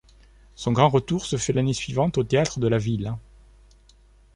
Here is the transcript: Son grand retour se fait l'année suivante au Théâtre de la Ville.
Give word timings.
Son 0.55 0.71
grand 0.71 0.89
retour 0.89 1.27
se 1.27 1.35
fait 1.35 1.53
l'année 1.53 1.73
suivante 1.75 2.17
au 2.17 2.23
Théâtre 2.23 2.59
de 2.59 2.67
la 2.67 2.79
Ville. 2.79 3.13